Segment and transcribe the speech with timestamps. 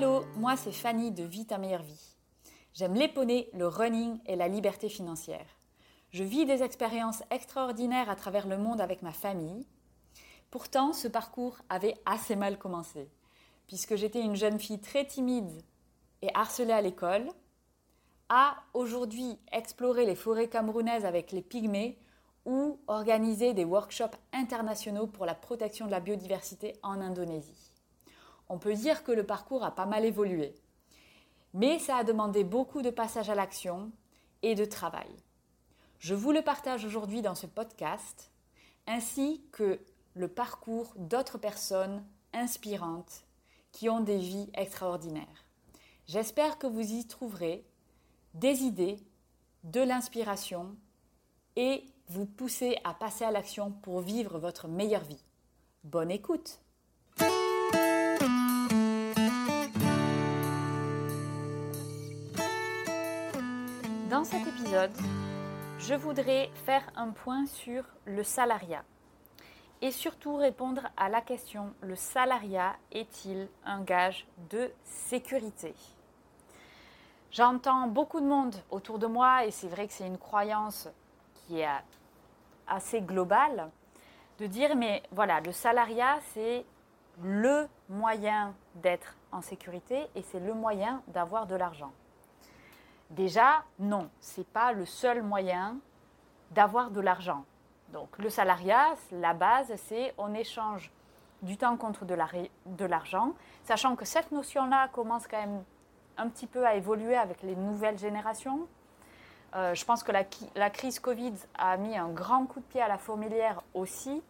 [0.00, 2.16] Hello, moi c'est Fanny de Vie ta meilleure vie.
[2.72, 5.44] J'aime les le running et la liberté financière.
[6.08, 9.66] Je vis des expériences extraordinaires à travers le monde avec ma famille.
[10.50, 13.10] Pourtant, ce parcours avait assez mal commencé,
[13.66, 15.62] puisque j'étais une jeune fille très timide
[16.22, 17.28] et harcelée à l'école,
[18.30, 21.98] à aujourd'hui explorer les forêts camerounaises avec les pygmées
[22.46, 27.69] ou organiser des workshops internationaux pour la protection de la biodiversité en Indonésie
[28.50, 30.54] on peut dire que le parcours a pas mal évolué.
[31.54, 33.92] Mais ça a demandé beaucoup de passage à l'action
[34.42, 35.08] et de travail.
[36.00, 38.32] Je vous le partage aujourd'hui dans ce podcast,
[38.88, 39.80] ainsi que
[40.14, 43.24] le parcours d'autres personnes inspirantes
[43.70, 45.44] qui ont des vies extraordinaires.
[46.08, 47.64] J'espère que vous y trouverez
[48.34, 48.98] des idées,
[49.62, 50.74] de l'inspiration
[51.54, 55.22] et vous pousser à passer à l'action pour vivre votre meilleure vie.
[55.84, 56.60] Bonne écoute
[64.20, 64.92] Dans cet épisode,
[65.78, 68.84] je voudrais faire un point sur le salariat
[69.80, 75.74] et surtout répondre à la question le salariat est-il un gage de sécurité?
[77.30, 80.86] J'entends beaucoup de monde autour de moi et c'est vrai que c'est une croyance
[81.32, 81.68] qui est
[82.66, 83.70] assez globale
[84.38, 86.66] de dire mais voilà, le salariat c'est
[87.22, 91.92] le moyen d'être en sécurité et c'est le moyen d'avoir de l'argent.
[93.10, 95.76] Déjà, non, ce n'est pas le seul moyen
[96.52, 97.44] d'avoir de l'argent.
[97.92, 100.92] Donc le salariat, la base, c'est on échange
[101.42, 103.32] du temps contre de l'argent,
[103.64, 105.64] sachant que cette notion-là commence quand même
[106.18, 108.68] un petit peu à évoluer avec les nouvelles générations.
[109.56, 112.88] Euh, je pense que la, crise Covid a mis un grand coup de pied à
[112.88, 114.22] la fourmilière aussi,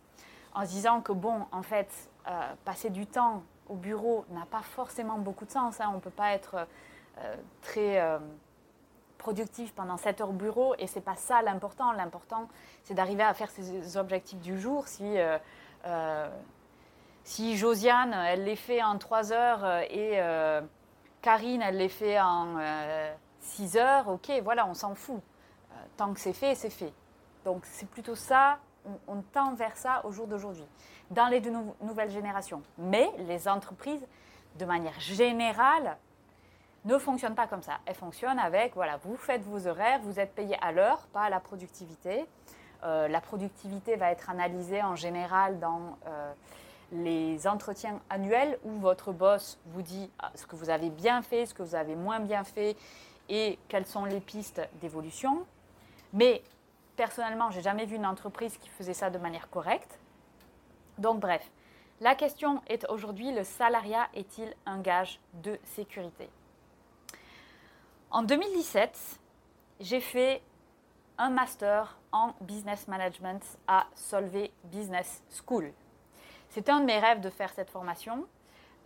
[0.55, 1.91] en se disant que, bon, en fait,
[2.29, 5.81] euh, passer du temps au bureau n'a pas forcément beaucoup de sens.
[5.81, 5.89] Hein.
[5.91, 6.67] On ne peut pas être
[7.19, 8.19] euh, très
[9.21, 11.93] productif pendant 7 heures au bureau et c'est pas ça l'important.
[11.93, 12.49] L'important,
[12.83, 14.89] c'est d'arriver à faire ses objectifs du jour.
[14.89, 15.39] Si, euh,
[15.87, 16.29] euh,
[17.23, 20.19] si Josiane, elle les fait en 3 heures euh, et
[21.23, 22.57] Karine, elle les fait en
[23.41, 25.21] 6 heures, ok, voilà, on s'en fout.
[25.97, 26.93] tant que c'est fait, c'est fait.
[27.45, 28.59] Donc c'est plutôt ça,
[29.07, 30.67] on, tend vers ça au jour d'aujourd'hui,
[31.11, 32.63] dans les deux nouvelles générations.
[32.79, 34.07] Mais les entreprises,
[34.59, 35.99] de manière générale,
[36.85, 37.79] ne fonctionne pas comme ça.
[37.87, 41.31] Elle fonctionne avec, voilà, vous faites vos horaires, vous êtes payé à l'heure, pas à
[41.31, 42.25] la productivité.
[42.83, 46.33] Euh, la productivité va être analysée en général dans euh,
[46.93, 51.47] les entretiens annuels où votre boss vous dit ah, ce que vous avez bien fait,
[51.47, 52.77] ce que vous avez moins bien fait
[53.29, 55.45] et quelles sont les pistes d'évolution.
[56.15, 56.43] Mais
[56.97, 59.99] personnellement, j'ai jamais vu une entreprise qui faisait ça de manière correcte.
[60.99, 61.51] Donc bref,
[62.01, 66.31] la question est aujourd'hui, le salariat est-il un gage de sécurité?
[68.11, 69.21] En 2017,
[69.79, 70.43] j'ai fait
[71.17, 75.73] un master en business management à Solvay Business School.
[76.49, 78.27] C'était un de mes rêves de faire cette formation.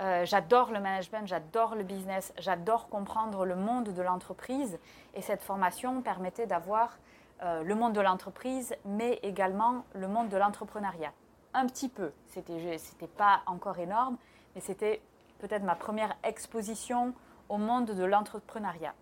[0.03, 4.79] Euh, j'adore le management, j'adore le business, j'adore comprendre le monde de l'entreprise
[5.15, 6.99] et cette formation permettait d'avoir
[7.43, 11.13] euh, le monde de l'entreprise mais également le monde de l'entrepreneuriat.
[11.55, 14.19] Un petit peu, c'était pas encore énorme,
[14.55, 15.01] mais c'était
[15.39, 17.15] peut-être ma première exposition
[17.49, 18.95] au monde de l'entrepreneuriat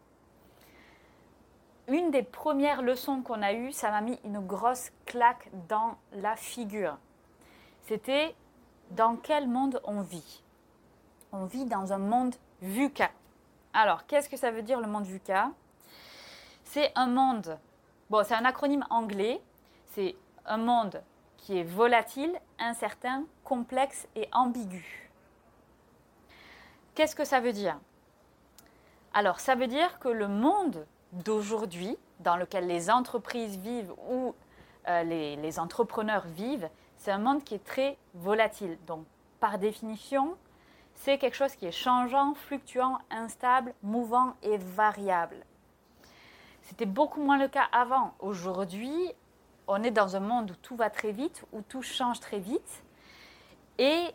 [1.92, 6.36] une des premières leçons qu'on a eues, ça m'a mis une grosse claque dans la
[6.36, 6.96] figure.
[7.82, 8.34] C'était
[8.90, 10.42] dans quel monde on vit?
[11.32, 13.10] On vit dans un monde VUCA.
[13.72, 15.50] Alors, qu'est-ce que ça veut dire le monde VUCA?
[16.64, 17.58] C'est un monde,
[18.10, 19.42] bon, c'est un acronyme anglais,
[19.86, 20.14] c'est
[20.46, 21.02] un monde
[21.36, 25.10] qui est volatile, incertain, complexe et ambigu.
[26.94, 27.78] Qu'est-ce que ça veut dire?
[29.14, 34.34] Alors, ça veut dire que le monde d'aujourd'hui, dans lequel les entreprises vivent ou
[34.88, 38.78] euh, les, entrepreneurs vivent, c'est un monde qui est très volatile.
[38.86, 39.04] Donc,
[39.40, 40.36] par définition,
[40.94, 45.36] c'est quelque chose qui est changeant, fluctuant, instable, mouvant et variable.
[46.62, 48.14] C'était beaucoup moins le cas avant.
[48.20, 49.12] Aujourd'hui,
[49.66, 52.82] on est dans un monde où tout va très vite, où tout change très vite.
[53.78, 54.14] Et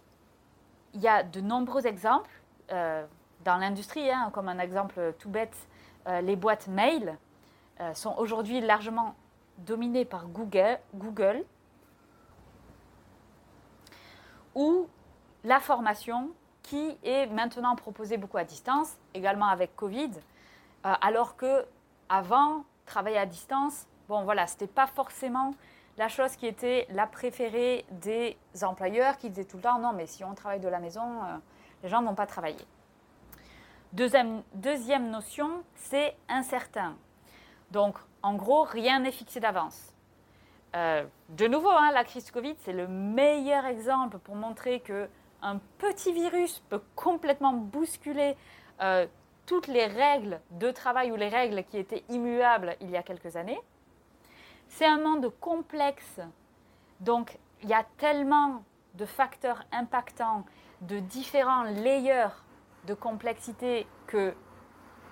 [0.94, 2.32] il y a de nombreux exemples
[2.72, 3.06] euh,
[3.44, 5.56] dans l'industrie, hein, comme un exemple tout bête,
[6.22, 7.18] les boîtes mail
[7.80, 9.16] euh, sont aujourd'hui largement
[9.60, 11.44] dominées par Google, Google
[14.56, 14.88] ou
[15.44, 16.32] la formation
[16.64, 20.10] qui est maintenant proposée beaucoup à distance, également avec Covid,
[20.86, 21.66] euh, alors que
[22.10, 25.54] avant, travailler à distance, bon voilà, c'était pas forcément
[26.00, 30.08] la chose qui était la préférée des employeurs qui disaient tout le temps non mais
[30.08, 31.38] si on travaille de la maison, euh,
[31.84, 32.66] les gens ne vont pas travailler.
[33.94, 34.44] Deuxième,
[35.10, 36.96] notion, c'est incertain.
[37.72, 39.94] Donc en gros, rien n'est fixé d'avance.
[40.76, 45.08] Euh, de nouveau, hein, la crise Covid, c'est le meilleur exemple pour montrer que
[45.42, 48.36] un petit virus peut complètement bousculer
[48.82, 49.06] euh,
[49.46, 53.36] toutes les règles de travail ou les règles qui étaient immuables il y a quelques
[53.36, 53.60] années.
[54.68, 56.20] C'est un monde complexe,
[57.00, 58.64] donc il y a tellement
[58.96, 60.44] de facteurs impactants,
[60.82, 62.36] de différents layers
[62.88, 64.34] de complexité que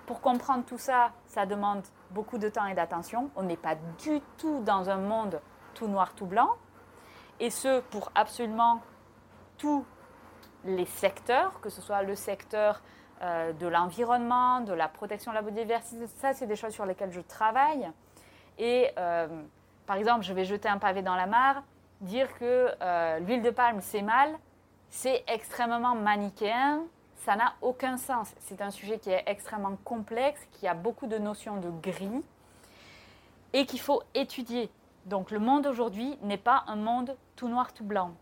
[0.06, 3.30] pour comprendre tout ça, ça demande beaucoup de temps et d'attention.
[3.36, 5.40] On n'est pas du tout dans un monde
[5.74, 6.56] tout noir, tout blanc.
[7.38, 8.80] Et ce, pour absolument
[9.58, 9.84] tous
[10.64, 12.80] les secteurs, que ce soit le secteur
[13.22, 17.12] euh, de l'environnement, de la protection de la biodiversité, ça, c'est des choses sur lesquelles
[17.12, 17.90] je travaille.
[18.58, 19.28] Et euh,
[19.86, 21.62] par exemple, je vais jeter un pavé dans la mare,
[22.00, 24.38] dire que euh, l'huile de palme, c'est mal,
[24.88, 26.82] c'est extrêmement manichéen,
[27.16, 28.34] ça n'a aucun sens.
[28.40, 32.22] C'est un sujet qui est extrêmement complexe, qui a beaucoup de notions de gris
[33.52, 34.70] et qu'il faut étudier.
[35.06, 38.12] Donc le monde aujourd'hui n'est pas un monde tout noir, tout blanc.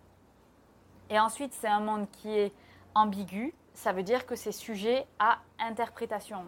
[1.11, 2.53] Et ensuite, c'est un monde qui est
[2.95, 3.55] ambigu.
[3.75, 6.45] Ça veut dire que c'est sujet à interprétation.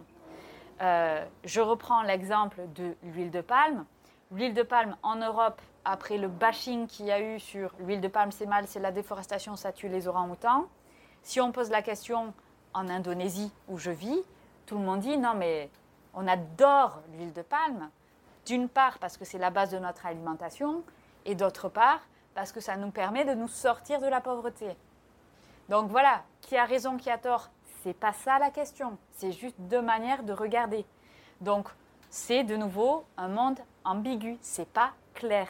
[0.81, 3.85] Euh, je reprends l'exemple de l'huile de palme.
[4.31, 8.07] L'huile de palme en Europe, après le bashing qu'il y a eu sur l'huile de
[8.07, 10.67] palme, c'est mal, c'est la déforestation, ça tue les orang-outans.
[11.27, 12.33] Si on pose la question
[12.73, 14.17] en Indonésie où je vis,
[14.65, 15.69] tout le monde dit non mais
[16.13, 17.89] on adore l'huile de palme,
[18.45, 20.83] d'une part parce que c'est la base de notre alimentation,
[21.25, 21.99] et d'autre part
[22.33, 24.77] parce que ça nous permet de nous sortir de la pauvreté.
[25.67, 27.49] Donc voilà, qui a raison, qui a tort,
[27.83, 30.85] c'est pas ça la question, c'est juste deux manières de regarder.
[31.41, 31.67] Donc
[32.09, 35.49] c'est de nouveau un monde ambigu, c'est pas clair.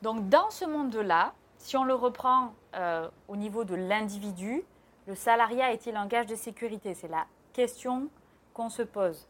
[0.00, 4.64] Donc dans ce monde-là, si on le reprend euh, au niveau de l'individu,
[5.06, 6.92] le salariat est-il un gage de sécurité?
[6.94, 8.08] C'est la question
[8.52, 9.28] qu'on se pose.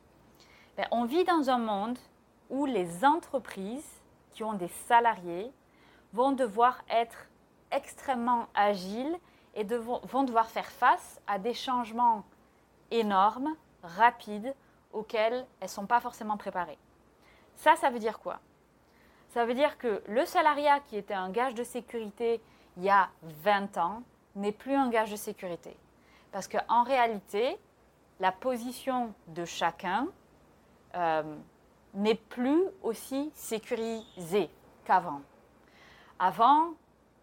[0.78, 1.98] Ben, on vit dans un monde
[2.48, 4.00] où les entreprises
[4.30, 5.52] qui ont des salariés
[6.14, 7.28] vont devoir être
[7.70, 9.14] extrêmement agiles
[9.54, 12.24] et vont devoir faire face à des changements
[12.90, 14.54] énormes, rapides,
[14.94, 16.78] auxquels elles ne sont pas forcément préparées.
[17.56, 18.40] Ça, ça veut dire quoi?
[19.32, 22.42] Ça veut dire que le salariat qui était un gage de sécurité
[22.76, 24.02] il y a 20 ans
[24.36, 25.74] n'est plus un gage de sécurité.
[26.32, 27.58] Parce qu'en réalité,
[28.20, 30.08] la position de chacun
[30.94, 31.22] euh,
[31.94, 34.50] n'est plus aussi sécurisée
[34.84, 35.22] qu'avant.
[36.18, 36.74] Avant,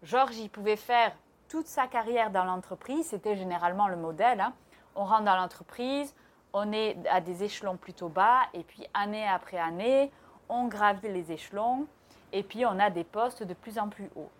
[0.02, 1.12] Georges, il pouvait faire
[1.48, 4.40] toute sa carrière dans l'entreprise, c'était généralement le modèle.
[4.40, 4.52] Hein.
[4.96, 6.12] On rentre dans l'entreprise,
[6.52, 10.10] on est à des échelons plutôt bas, et puis année après année,
[10.48, 11.86] on gravit les échelons,
[12.32, 14.30] et puis on a des postes de plus en plus hauts.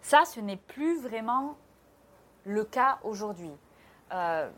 [0.00, 1.56] Ça, ce n'est plus vraiment
[2.44, 3.52] le cas aujourd'hui.
[4.12, 4.50] Euh,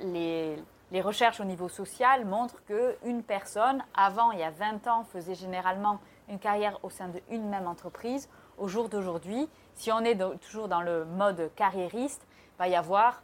[0.00, 0.56] les,
[1.00, 5.98] recherches au niveau social montrent qu'une personne, avant, il y a 20 ans, faisait généralement
[6.28, 8.28] une carrière au sein d'une même entreprise.
[8.58, 12.24] Au jour d'aujourd'hui, si on est toujours dans le mode carriériste,
[12.54, 13.22] il va y avoir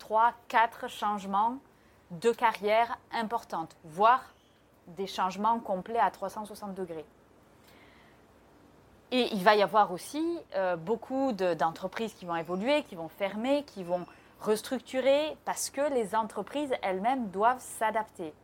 [0.00, 1.58] 3, 4 changements
[2.10, 4.34] de carrière importantes, voire
[4.88, 7.06] des changements complets à 360 degrés.
[9.14, 10.22] Et il va y avoir aussi
[10.56, 14.04] euh, beaucoup d'entreprises qui vont évoluer, qui vont fermer, qui vont
[14.40, 18.34] restructurer, parce que les entreprises elles-mêmes doivent s'adapter.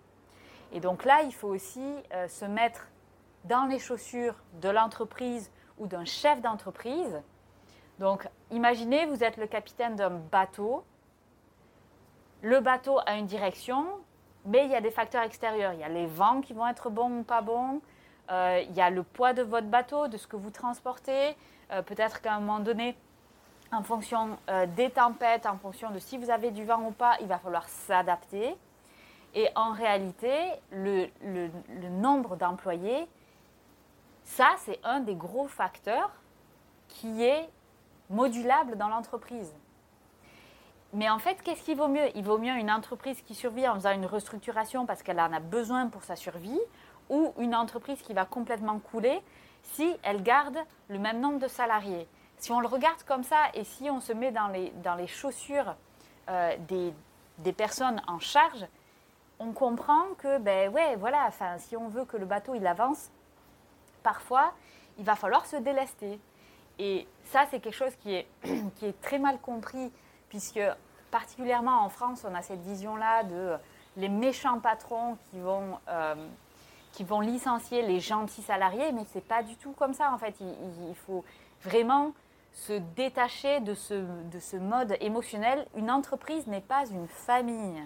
[0.72, 1.84] Et donc là, il faut aussi
[2.14, 2.86] euh, se mettre
[3.46, 7.20] dans les chaussures de l'entreprise ou d'un chef d'entreprise.
[7.98, 10.84] Donc, imaginez, vous êtes le capitaine d'un bateau
[12.42, 13.86] le bateau a une direction,
[14.46, 15.74] mais il y a des facteurs extérieurs.
[15.74, 17.80] Il y a les vents qui vont être bons ou pas bons.
[18.30, 21.36] Euh, il y a le poids de votre bateau, de ce que vous transportez.
[21.72, 22.96] Euh, peut-être qu'à un moment donné,
[23.72, 27.16] en fonction euh, des tempêtes, en fonction de si vous avez du vent ou pas,
[27.20, 28.56] il va falloir s'adapter.
[29.34, 30.32] Et en réalité,
[30.72, 33.06] le, le nombre d'employés,
[34.24, 36.10] ça, c'est un des gros facteurs
[36.88, 37.48] qui est
[38.10, 39.52] modulable dans l'entreprise.
[40.92, 42.08] Mais en fait, qu'est-ce qui vaut mieux?
[42.16, 45.38] Il vaut mieux une entreprise qui survit en faisant une restructuration parce qu'elle en a
[45.38, 46.60] besoin pour sa survie,
[47.10, 49.20] ou une entreprise qui va complètement couler
[49.62, 50.56] si elle garde
[50.88, 52.08] le même nombre de salariés.
[52.38, 55.06] Si on le regarde comme ça et si on se met dans les, dans les
[55.06, 55.74] chaussures
[56.30, 56.94] euh, des,
[57.38, 58.66] des, personnes en charge,
[59.38, 63.10] on comprend que, ben ouais, voilà, enfin, si on veut que le bateau il avance,
[64.02, 64.54] parfois,
[64.98, 66.18] il va falloir se délester.
[66.78, 68.26] Et ça, c'est quelque chose qui est,
[68.76, 69.92] qui est très mal compris
[70.30, 70.60] puisque
[71.10, 73.56] particulièrement en France, on a cette vision-là de
[73.96, 76.14] les méchants patrons qui vont, euh,
[76.92, 80.18] qui vont licencier les gentils salariés, mais ce n'est pas du tout comme ça en
[80.18, 80.34] fait.
[80.40, 81.24] Il, faut
[81.62, 82.12] vraiment
[82.52, 85.66] se détacher de ce, de ce mode émotionnel.
[85.76, 87.82] Une entreprise n'est pas une famille.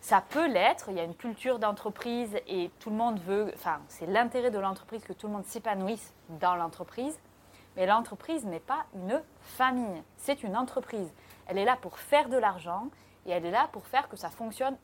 [0.00, 3.80] Ça peut l'être, il y a une culture d'entreprise et tout le monde veut, enfin
[3.88, 7.18] c'est l'intérêt de l'entreprise que tout le monde s'épanouisse dans l'entreprise.
[7.76, 11.12] Mais l'entreprise n'est pas une famille, c'est une entreprise.
[11.46, 12.88] Elle est là pour faire de l'argent
[13.26, 14.76] et elle est là pour faire que ça fonctionne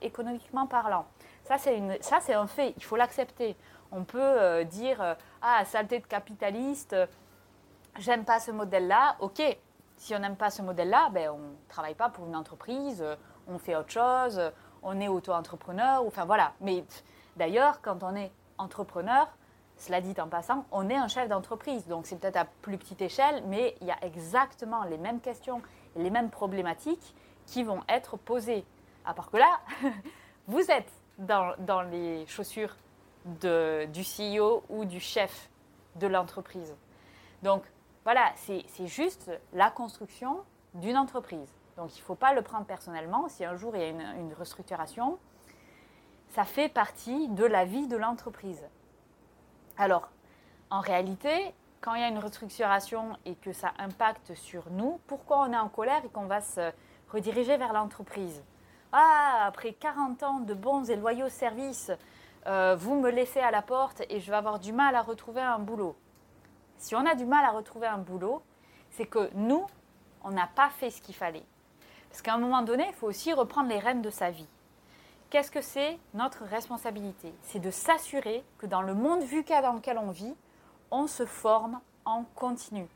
[0.00, 1.06] économiquement parlant.
[1.44, 3.56] Ça, c'est un fait, il faut l'accepter.
[3.90, 6.96] On peut euh, dire euh, Ah, saleté de capitaliste,
[7.98, 9.16] j'aime pas ce modèle-là.
[9.20, 9.42] Ok,
[9.96, 13.04] si on n'aime pas ce modèle-là, ben, on ne travaille pas pour une entreprise,
[13.46, 14.40] on fait autre chose,
[14.82, 16.52] on est auto-entrepreneur, enfin voilà.
[16.60, 16.84] Mais
[17.36, 19.28] d'ailleurs, quand on est entrepreneur,
[19.76, 23.02] cela dit en passant, on est un chef d'entreprise, donc c'est peut-être à plus petite
[23.02, 25.60] échelle, mais il y a exactement les mêmes questions
[25.96, 27.14] les mêmes problématiques
[27.46, 28.64] qui vont être posées.
[29.04, 29.60] À part que là,
[30.46, 32.76] vous êtes dans, les chaussures
[33.24, 35.48] du CEO ou du chef
[35.96, 36.74] de l'entreprise.
[37.42, 37.62] Donc
[38.04, 40.40] voilà, c'est juste la construction
[40.74, 41.52] d'une entreprise.
[41.76, 43.28] Donc il ne faut pas le prendre personnellement.
[43.28, 45.18] Si un jour il y a une restructuration,
[46.34, 48.64] ça fait partie de la vie de l'entreprise.
[49.76, 50.08] Alors,
[50.70, 55.40] en réalité, quand il y a une restructuration et que ça impacte sur nous, pourquoi
[55.40, 56.72] on est en colère et qu'on va se
[57.12, 58.42] rediriger vers l'entreprise
[58.92, 61.92] Ah, après 40 ans de bons et loyaux services,
[62.46, 65.42] euh, vous me laissez à la porte et je vais avoir du mal à retrouver
[65.42, 65.94] un boulot.
[66.78, 68.42] Si on a du mal à retrouver un boulot,
[68.90, 69.64] c'est que nous,
[70.24, 71.44] on n'a pas fait ce qu'il fallait.
[72.08, 74.48] Parce qu'à un moment donné, il faut aussi reprendre les rênes de sa vie.
[75.30, 77.32] Qu'est-ce que c'est notre responsabilité?
[77.42, 80.34] C'est de s'assurer que dans le monde VUCA dans lequel on vit,
[80.90, 82.86] on se forme en continu.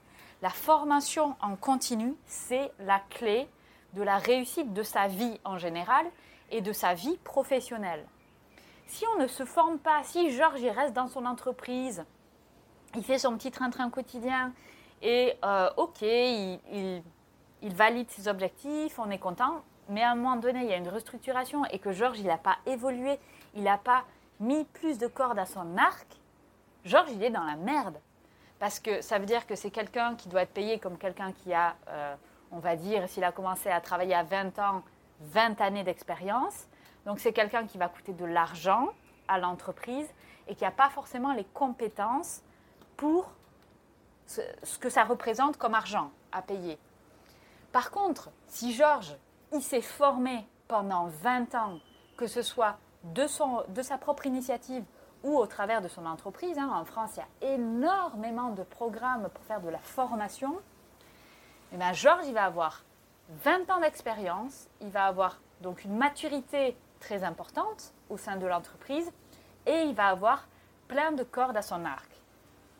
[0.42, 3.48] La formation en continu, c'est la clé
[3.96, 6.06] de la réussite de sa vie en général
[6.50, 8.06] et de sa vie professionnelle.
[8.86, 12.04] Si on ne se forme pas, si Georges reste dans son entreprise,
[12.94, 14.52] il fait son petit train-train quotidien
[15.02, 17.02] et euh, ok, il
[17.62, 20.88] valide ses objectifs, on est content, mais à un moment donné, il y a une
[20.88, 23.18] restructuration et que Georges, n'a pas évolué,
[23.54, 24.04] il n'a pas
[24.38, 26.06] mis plus de cordes à son arc,
[26.84, 27.98] Georges, il est dans la merde.
[28.58, 31.52] Parce que ça veut dire que c'est quelqu'un qui doit être payé comme quelqu'un qui
[31.52, 32.14] a, euh,
[32.52, 34.82] on va dire, s'il a commencé à travailler à 20 ans,
[35.20, 36.66] 20 années d'expérience.
[37.04, 38.88] Donc c'est quelqu'un qui va coûter de l'argent
[39.28, 40.08] à l'entreprise
[40.48, 42.42] et qui n'a pas forcément les compétences
[42.96, 43.30] pour
[44.26, 46.78] ce que ça représente comme argent à payer.
[47.72, 49.16] Par contre, si Georges,
[49.52, 51.78] il s'est formé pendant 20 ans,
[52.16, 54.84] que ce soit de, son, de sa propre initiative
[55.22, 56.58] ou au travers de son entreprise.
[56.58, 56.70] Hein.
[56.72, 60.58] En France, il y a énormément de programmes pour faire de la formation.
[61.76, 62.84] Et eh bien, Georges, il va avoir
[63.44, 69.12] 20 ans d'expérience, il va avoir donc une maturité très importante au sein de l'entreprise
[69.66, 70.48] et il va avoir
[70.88, 72.08] plein de cordes à son arc.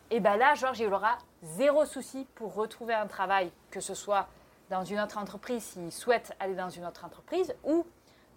[0.09, 4.29] Et bien là, Georges, il aura zéro souci pour retrouver un travail, que ce soit
[4.71, 7.85] dans une autre entreprise s'il souhaite aller dans une autre entreprise ou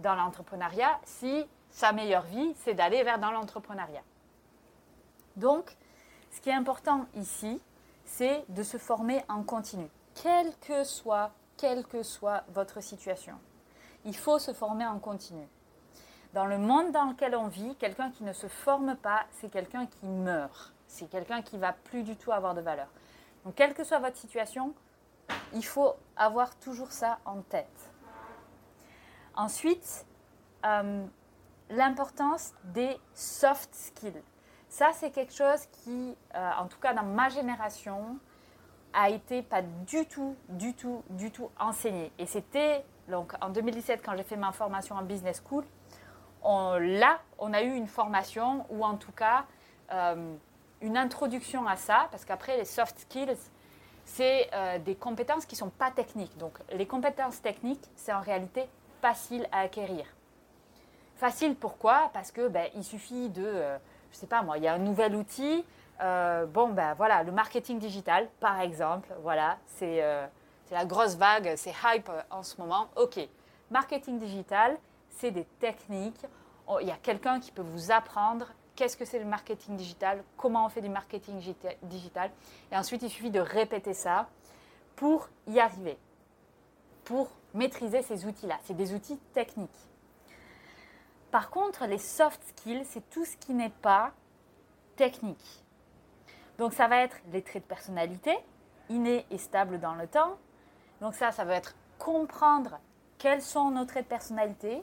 [0.00, 4.02] dans l'entrepreneuriat si sa meilleure vie, c'est d'aller vers dans l'entrepreneuriat.
[5.36, 5.74] Donc,
[6.30, 7.62] ce qui est important ici,
[8.04, 9.88] c'est de se former en continu,
[10.22, 13.38] quelle que soit, quelle que soit votre situation.
[14.04, 15.46] Il faut se former en continu.
[16.34, 19.86] Dans le monde dans lequel on vit, quelqu'un qui ne se forme pas, c'est quelqu'un
[19.86, 20.72] qui meurt.
[20.86, 22.88] C'est quelqu'un qui va plus du tout avoir de valeur.
[23.44, 24.74] Donc, quelle que soit votre situation,
[25.54, 27.92] il faut avoir toujours ça en tête.
[29.34, 30.06] Ensuite,
[30.66, 31.04] euh,
[31.70, 34.22] l'importance des soft skills.
[34.68, 38.18] Ça, c'est quelque chose qui, euh, en tout cas dans ma génération,
[38.92, 42.12] a été pas du tout, du tout, du tout enseigné.
[42.18, 45.64] Et c'était Donc en 2017, quand j'ai fait ma formation en business school,
[46.44, 49.44] là, on a eu une formation ou en tout cas
[49.92, 50.34] euh,
[50.80, 53.36] une introduction à ça, parce qu'après, les soft skills,
[54.04, 56.36] c'est euh, des compétences qui ne sont pas techniques.
[56.38, 58.66] Donc les compétences techniques, c'est en réalité
[59.02, 60.06] facile à acquérir.
[61.16, 62.10] Facile pourquoi?
[62.12, 63.78] Parce que ben, il suffit de, euh,
[64.10, 65.64] je sais pas moi, il y a un nouvel outil.
[66.00, 70.02] Bon ben voilà, le marketing digital, par exemple, voilà, c'est
[70.66, 72.88] c'est la grosse vague, c'est hype en ce moment.
[72.96, 73.18] Ok,
[73.70, 74.78] marketing digital,
[75.10, 76.24] c'est des techniques.
[76.66, 80.22] Oh, il y a quelqu'un qui peut vous apprendre qu'est-ce que c'est le marketing digital,
[80.36, 81.38] comment on fait du marketing
[81.82, 82.30] digital.
[82.72, 84.28] Et ensuite, il suffit de répéter ça
[84.96, 85.98] pour y arriver,
[87.04, 88.58] pour maîtriser ces outils-là.
[88.62, 89.68] C'est des outils techniques.
[91.30, 94.12] Par contre, les soft skills, c'est tout ce qui n'est pas
[94.96, 95.64] technique.
[96.60, 98.36] Donc ça va être les traits de personnalité,
[98.90, 100.36] innés et stables dans le temps,
[101.00, 102.78] donc ça, ça va être comprendre
[103.16, 104.82] quels sont nos traits de personnalité,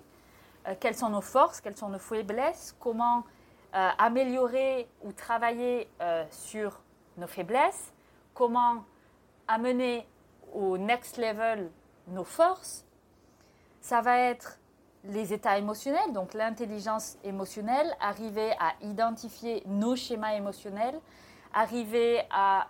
[0.67, 3.25] euh, quelles sont nos forces, quelles sont nos faiblesses, comment
[3.75, 6.81] euh, améliorer ou travailler euh, sur
[7.15, 7.93] nos faiblesses,
[8.34, 8.84] comment
[9.48, 10.07] amener
[10.55, 11.69] au next level
[12.07, 12.88] nos forces.
[13.81, 14.57] Ça va être
[15.03, 21.00] les états émotionnels, donc l'intelligence émotionnelle, arriver à identifier nos schémas émotionnels,
[21.54, 22.68] arriver à,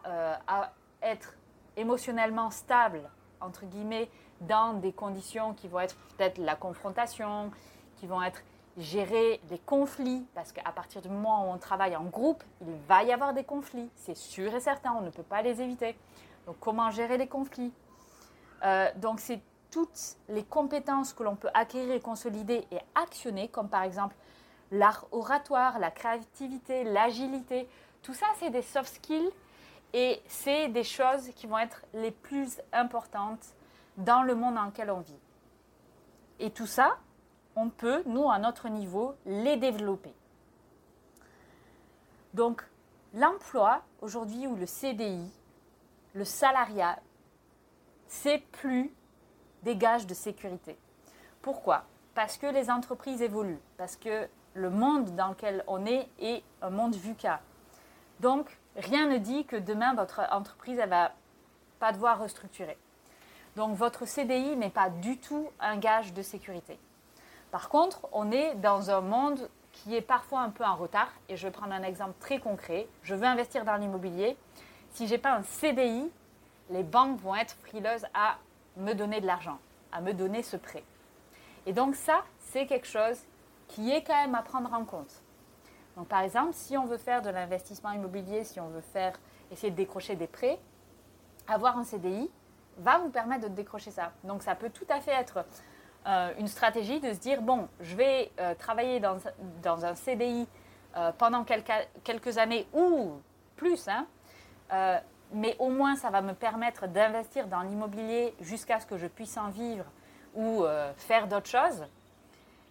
[0.48, 1.36] à être
[1.76, 3.02] émotionnellement stable
[3.42, 4.10] entre guillemets,
[4.42, 7.52] dans des conditions qui vont être peut-être la confrontation,
[7.98, 8.42] qui vont être
[8.78, 13.04] gérer des conflits, parce qu'à partir du moment où on travaille en groupe, il va
[13.04, 15.98] y avoir des conflits, c'est sûr et certain, on ne peut pas les éviter.
[16.46, 17.74] Donc comment gérer les conflits?
[18.64, 19.42] Euh, Donc c'est
[19.72, 24.16] toutes les compétences que l'on peut acquérir consolider et actionner, comme par exemple
[24.72, 27.68] l'art oratoire, la créativité, l'agilité,
[28.08, 29.30] tout ça c'est des soft skills
[29.92, 33.54] et c'est des choses qui vont être les plus importantes
[33.98, 35.20] dans le monde dans lequel on vit.
[36.40, 37.00] Et tout ça,
[37.58, 40.14] on peut, nous, à notre niveau, les développer.
[42.34, 42.64] Donc,
[43.14, 45.30] l'emploi, aujourd'hui, ou le CDI,
[46.14, 47.00] le salariat,
[48.08, 48.90] c'est plus
[49.64, 50.78] des gages de sécurité.
[51.42, 51.84] Pourquoi?
[52.16, 56.70] Parce que les entreprises évoluent, parce que le monde dans lequel on est est un
[56.70, 57.42] monde VUCA.
[58.20, 61.12] Donc, rien ne dit que demain, votre entreprise ne va
[61.80, 62.78] pas devoir restructurer.
[63.56, 66.80] Donc, votre CDI n'est pas du tout un gage de sécurité.
[67.52, 71.10] Par contre, on est dans un monde qui est parfois un peu en retard.
[71.30, 72.88] Et je vais prendre un exemple très concret.
[73.04, 74.38] Je veux investir dans l'immobilier.
[74.92, 76.10] Si je n'ai pas un CDI,
[76.70, 78.38] les banques vont être frileuses à
[78.78, 79.60] me donner de l'argent,
[79.92, 80.84] à me donner ce prêt.
[81.66, 83.20] Et donc ça, c'est quelque chose
[83.68, 85.22] qui est quand même à prendre en compte.
[85.98, 89.20] Donc, par exemple, si on veut faire de l'investissement immobilier, si on veut faire,
[89.52, 90.60] essayer de décrocher des prêts,
[91.48, 92.30] avoir un CDI
[92.78, 94.12] va vous permettre de décrocher ça.
[94.24, 95.44] Donc, ça peut tout à fait être
[96.06, 100.48] euh, une stratégie de se dire bon, je vais euh, travailler dans, un CDI
[100.96, 101.72] euh, pendant quelques,
[102.04, 103.14] quelques, années ou
[103.56, 104.06] plus, hein,
[105.34, 109.36] mais au moins ça va me permettre d'investir dans l'immobilier jusqu'à ce que je puisse
[109.36, 109.84] en vivre
[110.36, 110.64] ou
[110.96, 111.84] faire d'autres choses.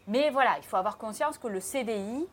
[0.07, 2.27] Mais voilà, il faut avoir conscience que le CDI,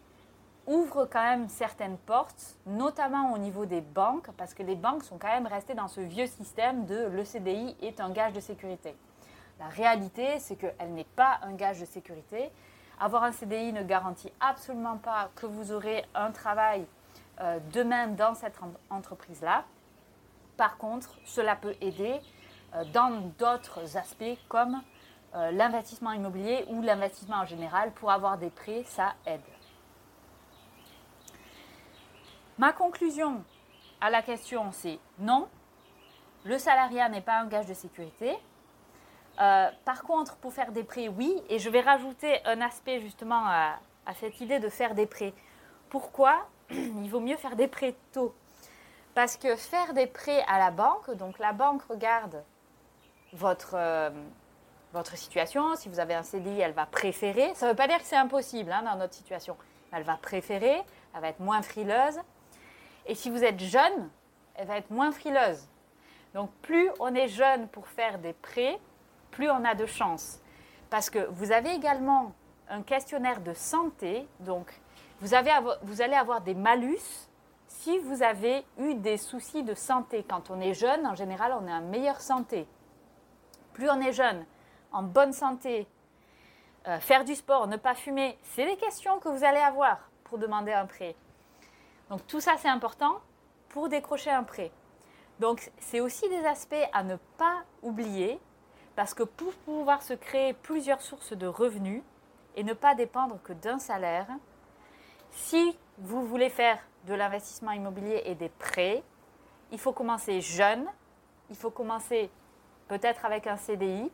[0.67, 5.17] ouvre quand même certaines portes, notamment au niveau des banques, parce que les banques sont
[5.17, 8.95] quand même restées dans ce vieux système de le CDI est un gage de sécurité.
[9.60, 12.49] La réalité, c'est qu'elle n'est pas un gage de sécurité.
[12.99, 16.86] Avoir un CDI ne garantit absolument pas que vous aurez un travail
[17.41, 19.65] euh, demain dans cette entreprise-là.
[20.58, 22.19] Par contre, cela peut aider
[22.76, 24.82] euh, dans d'autres aspects comme
[25.36, 27.91] euh, l'investissement immobilier ou l'investissement en général.
[27.91, 29.41] Pour avoir des prêts, ça aide.
[32.60, 33.44] Ma conclusion
[34.00, 35.48] à la question, c'est non,
[36.44, 38.38] le salariat n'est pas un gage de sécurité.
[39.42, 43.44] Euh, par contre, pour faire des prêts, oui, et je vais rajouter un aspect justement
[43.48, 43.80] à,
[44.20, 45.34] cette idée de faire des prêts.
[45.89, 48.36] Pourquoi il vaut mieux faire des prêts tôt?
[49.16, 52.44] Parce que faire des prêts à la banque, donc la banque regarde
[53.32, 54.12] votre, euh,
[55.16, 58.06] situation, si vous avez un CDI, elle va préférer, ça ne veut pas dire que
[58.06, 59.58] c'est impossible hein, dans notre situation,
[59.92, 60.82] elle va préférer,
[61.16, 62.20] elle va être moins frileuse,
[63.06, 64.10] et si vous êtes jeune,
[64.56, 65.68] elle va être moins frileuse.
[66.34, 68.80] Donc plus on est jeune pour faire des prêts,
[69.32, 70.39] plus on a de chance.
[70.89, 72.34] Parce que vous avez également
[72.70, 74.74] un questionnaire de santé, donc
[75.20, 77.28] vous allez avoir des malus
[77.68, 80.24] si vous avez eu des soucis de santé.
[80.28, 82.68] Quand on est jeune, en général, on est en meilleure santé.
[83.74, 84.46] Plus on est jeune,
[84.92, 85.88] en bonne santé,
[86.88, 90.38] euh, faire du sport, ne pas fumer, c'est des questions que vous allez avoir pour
[90.38, 91.16] demander un prêt.
[92.13, 93.21] Donc tout ça, c'est important
[93.69, 94.69] pour décrocher un prêt.
[95.39, 98.39] Donc c'est aussi des aspects à ne pas oublier
[98.95, 102.04] Parce que pour pouvoir se créer plusieurs sources de revenus
[102.56, 104.28] et ne pas dépendre que d'un salaire,
[105.32, 109.02] si vous voulez faire de l'investissement immobilier et des prêts,
[109.71, 110.86] il faut commencer jeune,
[111.49, 112.30] il faut commencer
[112.89, 114.12] peut-être avec un CDI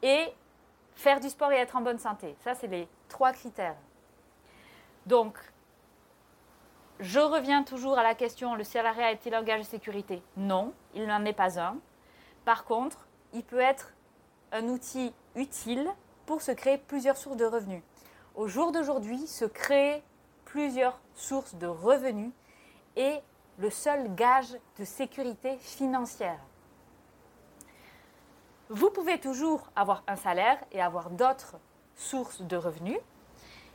[0.00, 0.32] et
[0.94, 2.36] faire du sport et être en bonne santé.
[2.38, 3.74] Ça, c'est les trois critères.
[5.06, 5.36] Donc,
[7.00, 10.22] je reviens toujours à la question, le salariat est-il un gage de sécurité?
[10.36, 11.76] Non, il n'en est pas un.
[12.44, 13.94] Par contre, il peut être
[14.52, 15.88] un outil utile
[16.26, 17.82] pour se créer plusieurs sources de revenus.
[18.34, 20.02] Au jour d'aujourd'hui, se créer
[20.44, 22.32] plusieurs sources de revenus
[22.96, 23.22] est
[23.58, 26.38] le seul gage de sécurité financière.
[28.70, 31.56] Vous pouvez toujours avoir un salaire et avoir d'autres
[31.96, 32.98] sources de revenus.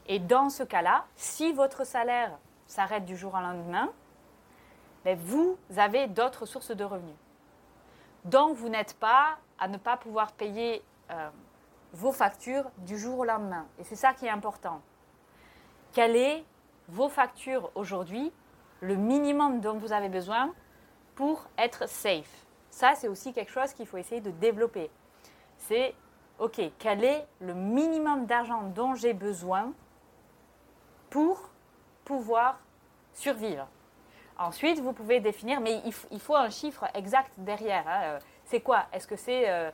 [0.08, 2.38] Et dans ce cas-là, si votre salaire
[2.70, 3.90] s'arrête du jour au lendemain,
[5.04, 7.16] ben, vous avez d'autres sources de revenus.
[8.26, 11.30] Donc vous n'êtes pas à ne pas pouvoir payer euh,
[11.94, 13.66] vos factures du jour au lendemain.
[13.80, 14.82] Et c'est ça qui est important.
[15.94, 16.46] Quelles est
[16.88, 18.32] vos factures aujourd'hui,
[18.82, 20.54] le minimum dont vous avez besoin
[21.16, 22.46] pour être safe?
[22.70, 24.92] Ça, c'est aussi quelque chose qu'il faut essayer de développer.
[25.58, 25.96] C'est,
[26.38, 29.74] OK, quel est le minimum d'argent dont j'ai besoin
[31.10, 31.39] pour
[32.10, 32.58] pouvoir
[33.14, 33.68] survivre.
[34.40, 37.88] Ensuite, vous pouvez définir, mais il, faut un chiffre exact derrière.
[37.88, 38.02] Hein.
[38.04, 38.86] Euh, c'est quoi?
[38.92, 39.70] Est-ce que c'est euh,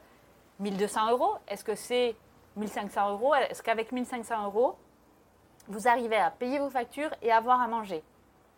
[0.60, 1.36] 1200 euros?
[1.48, 2.14] Est-ce que c'est
[2.58, 3.34] 1500 euros?
[3.36, 4.76] Est-ce qu'avec 1500 euros,
[5.70, 8.04] vous arrivez à payer vos factures et avoir à manger?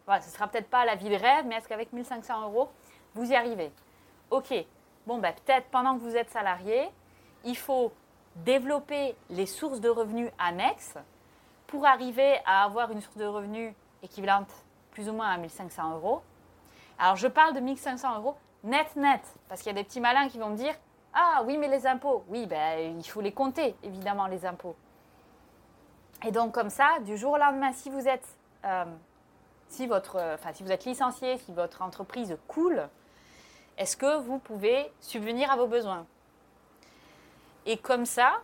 [0.07, 2.69] Voilà, Ce ne sera peut-être pas la vie de rêve, mais est-ce qu'avec 1500 euros,
[3.13, 3.71] vous y arrivez?
[4.31, 4.55] Ok,
[5.05, 6.89] bon, ben, peut-être pendant que vous êtes salarié,
[7.43, 7.91] il faut
[8.37, 10.97] développer les sources de revenus annexes
[11.67, 14.49] pour arriver à avoir une source de revenus équivalente
[14.91, 16.21] plus ou moins à 1500 euros.
[16.97, 20.29] Alors, je parle de 1500 euros net, net, parce qu'il y a des petits malins
[20.29, 20.73] qui vont me dire
[21.13, 24.75] ah oui, mais les impôts, oui, ben, il faut les compter, évidemment, les impôts.
[26.25, 28.27] Et donc comme ça, du jour au lendemain, si vous êtes,
[28.65, 28.85] euh,
[29.67, 32.87] si votre, enfin, si vous êtes licencié, si votre entreprise coule,
[33.77, 36.05] est-ce que vous pouvez subvenir à vos besoins?
[37.65, 38.41] Et comme ça,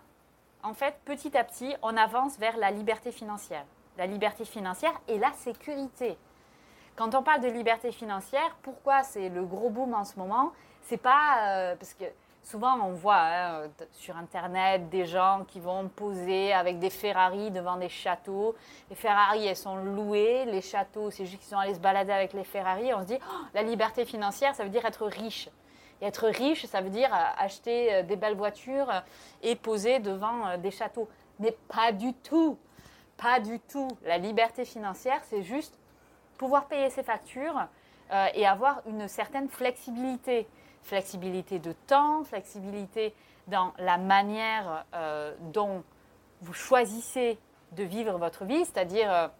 [0.63, 3.65] en fait, petit à petit, on avance vers la liberté financière.
[3.97, 6.17] La liberté financière et la sécurité.
[6.95, 10.51] Quand on parle de liberté financière, pourquoi c'est le gros boom en ce moment?
[10.83, 12.05] C'est pas euh, parce que
[12.43, 13.61] Souvent, on voit hein,
[13.93, 18.53] sur Internet des gens qui vont poser avec des Ferrari devant des châteaux.
[18.89, 20.43] Les Ferrari, elles sont louées.
[20.45, 22.93] Les châteaux, c'est juste qu'ils sont allés se balader avec les Ferrari.
[22.93, 25.49] On se dit, oh, la liberté financière, ça veut dire être riche.
[26.03, 28.99] Être riche, ça veut dire euh, acheter euh, des belles voitures euh,
[29.41, 31.07] et poser devant des châteaux.
[31.39, 32.57] Mais pas du tout.
[33.15, 33.87] Pas du tout.
[34.03, 35.79] La liberté financière, c'est juste
[36.37, 37.67] pouvoir payer ses factures
[38.35, 40.47] et avoir une certaine flexibilité
[40.81, 43.15] flexibilité de temps, flexibilité
[43.47, 44.85] dans la manière
[45.53, 45.83] dont
[46.41, 47.39] vous choisissez
[47.71, 49.31] de vivre votre vie, c'est-à-dire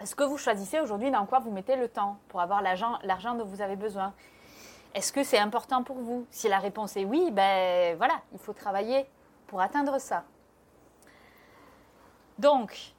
[0.00, 3.44] est-ce que vous choisissez aujourd'hui dans quoi vous mettez le temps pour avoir l'argent dont
[3.44, 4.14] vous avez besoin
[4.94, 6.26] Est-ce que c'est important pour vous?
[6.30, 9.06] Si la réponse est oui, ben voilà, il faut travailler
[9.46, 10.24] pour atteindre ça.
[12.38, 12.94] Donc,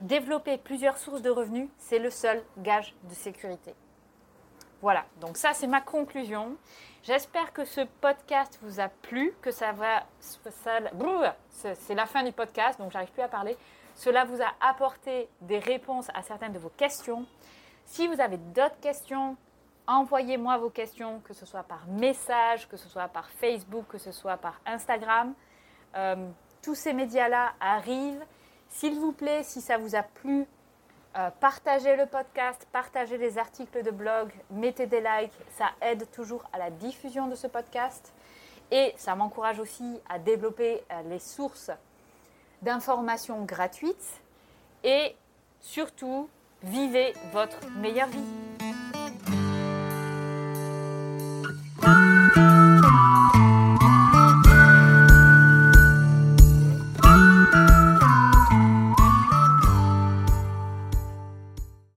[0.00, 3.74] développer plusieurs sources de revenus, c'est le seul gage de sécurité.
[4.82, 6.56] Voilà, donc ça c'est ma conclusion.
[7.02, 10.04] J'espère que ce podcast vous a plu, que ça va...
[10.20, 13.56] C'est la fin du podcast, donc j'arrive plus à parler.
[13.94, 17.24] Cela vous a apporté des réponses à certaines de vos questions.
[17.84, 19.36] Si vous avez d'autres questions,
[19.86, 24.12] envoyez-moi vos questions, que ce soit par message, que ce soit par Facebook, que ce
[24.12, 25.34] soit par Instagram.
[25.96, 26.28] Euh,
[26.62, 28.24] tous ces médias-là arrivent.
[28.68, 30.46] S'il vous plaît, si ça vous a plu,
[31.16, 36.42] euh, partagez le podcast, partagez les articles de blog, mettez des likes, ça aide toujours
[36.52, 38.12] à la diffusion de ce podcast
[38.70, 41.70] et ça m'encourage aussi à développer euh, les sources
[42.60, 44.20] d'informations gratuites
[44.84, 45.16] et
[45.60, 46.28] surtout,
[46.62, 48.45] vivez votre meilleure vie.